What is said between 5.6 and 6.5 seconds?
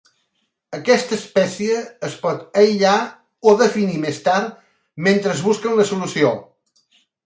una solució.